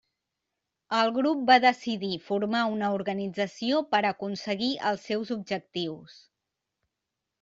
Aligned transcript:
El 0.99 1.11
grup 1.17 1.43
va 1.49 1.57
decidir 1.65 2.09
formar 2.29 2.61
una 2.77 2.89
organització 2.99 3.83
per 3.93 4.01
aconseguir 4.13 4.71
els 4.93 5.05
seus 5.11 5.33
objectius. 5.37 6.17